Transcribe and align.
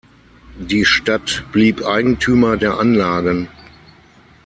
Die 0.57 0.83
Stadt 0.83 1.45
blieb 1.51 1.83
Eigentümer 1.85 2.57
der 2.57 2.79
Anlagen. 2.79 3.47